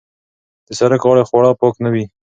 د 0.67 0.69
سرک 0.79 1.01
غاړې 1.07 1.23
خواړه 1.29 1.51
پاک 1.59 1.75
نه 1.83 1.89
وي. 1.93 2.05